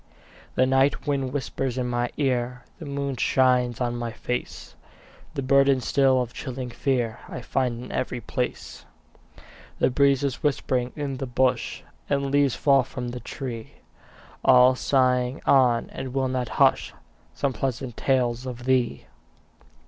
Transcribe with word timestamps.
The 0.55 0.65
night 0.65 1.05
wind 1.05 1.31
whispers 1.31 1.77
in 1.77 1.85
my 1.85 2.09
ear, 2.17 2.63
The 2.79 2.87
moon 2.87 3.17
shines 3.17 3.79
on 3.79 3.95
my 3.95 4.11
face; 4.11 4.73
The 5.35 5.43
burden 5.43 5.79
still 5.79 6.23
of 6.23 6.33
chilling 6.33 6.71
fear 6.71 7.19
I 7.29 7.41
find 7.41 7.83
in 7.83 7.91
every 7.91 8.19
place. 8.19 8.83
The 9.77 9.91
breeze 9.91 10.23
is 10.23 10.41
whispering 10.41 10.91
in 10.95 11.17
the 11.17 11.27
bush, 11.27 11.83
And 12.09 12.23
the 12.23 12.29
leaves 12.29 12.55
fall 12.55 12.81
from 12.81 13.09
the 13.09 13.19
tree, 13.19 13.73
All 14.43 14.73
sighing 14.73 15.39
on, 15.45 15.91
and 15.91 16.15
will 16.15 16.29
not 16.29 16.49
hush, 16.57 16.95
Some 17.35 17.53
pleasant 17.53 17.95
tales 17.95 18.47
of 18.47 18.65
thee. 18.65 19.05